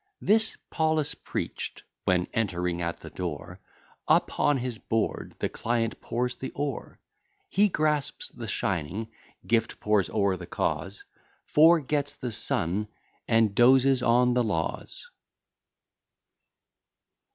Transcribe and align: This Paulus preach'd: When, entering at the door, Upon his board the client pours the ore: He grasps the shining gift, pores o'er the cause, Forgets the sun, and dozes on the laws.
This 0.19 0.57
Paulus 0.71 1.13
preach'd: 1.13 1.83
When, 2.05 2.25
entering 2.33 2.81
at 2.81 3.01
the 3.01 3.11
door, 3.11 3.59
Upon 4.07 4.57
his 4.57 4.79
board 4.79 5.35
the 5.37 5.47
client 5.47 6.01
pours 6.01 6.35
the 6.35 6.49
ore: 6.55 6.99
He 7.49 7.69
grasps 7.69 8.29
the 8.29 8.47
shining 8.47 9.09
gift, 9.45 9.79
pores 9.79 10.09
o'er 10.09 10.37
the 10.37 10.47
cause, 10.47 11.03
Forgets 11.45 12.15
the 12.15 12.31
sun, 12.31 12.87
and 13.27 13.53
dozes 13.53 14.01
on 14.01 14.33
the 14.33 14.43
laws. 14.43 15.07